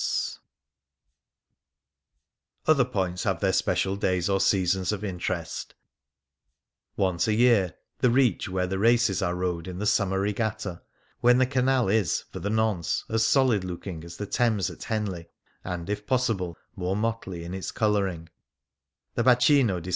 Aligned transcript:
"*" 0.01 0.03
40 2.63 2.73
The 2.73 2.73
Grand 2.73 2.73
Canal 2.73 2.73
Other 2.75 2.89
points 2.91 3.21
have 3.25 3.39
their 3.39 3.53
special 3.53 3.95
days 3.95 4.29
or 4.29 4.39
seasons 4.41 4.91
of 4.91 5.03
interest; 5.03 5.75
once 6.97 7.27
a 7.27 7.35
year, 7.35 7.75
the 7.99 8.09
reach 8.09 8.49
where 8.49 8.65
the 8.65 8.79
races 8.79 9.21
are 9.21 9.35
rowed 9.35 9.67
in 9.67 9.77
the 9.77 9.85
summer 9.85 10.19
regatta— 10.19 10.81
when 11.21 11.37
the 11.37 11.45
Canal 11.45 11.87
is, 11.87 12.21
for 12.31 12.39
the 12.39 12.49
nonce, 12.49 13.05
as 13.09 13.23
solid 13.23 13.63
looking 13.63 14.03
as 14.03 14.17
the 14.17 14.25
Thames 14.25 14.71
at 14.71 14.85
Henley, 14.85 15.27
and, 15.63 15.87
if 15.87 16.07
possible, 16.07 16.57
more 16.75 16.95
motley 16.95 17.43
in 17.43 17.53
its 17.53 17.69
colouring; 17.69 18.27
the 19.13 19.21
Bacino 19.21 19.79
di 19.79 19.89
S. 19.89 19.89